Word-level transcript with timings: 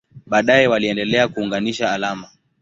Baadaye 0.25 0.67
waliendelea 0.67 1.27
kuunganisha 1.27 1.91
alama. 1.93 2.29